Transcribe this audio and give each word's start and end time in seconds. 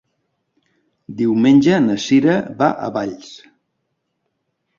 Diumenge 1.19 1.81
na 1.89 1.97
Cira 2.07 2.39
va 2.63 2.71
a 2.87 2.91
Valls. 2.97 3.29